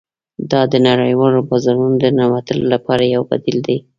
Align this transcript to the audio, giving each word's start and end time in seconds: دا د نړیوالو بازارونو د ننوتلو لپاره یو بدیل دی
دا 0.51 0.61
د 0.71 0.73
نړیوالو 0.87 1.39
بازارونو 1.49 1.95
د 2.03 2.05
ننوتلو 2.17 2.65
لپاره 2.73 3.03
یو 3.15 3.21
بدیل 3.31 3.57
دی 3.67 3.77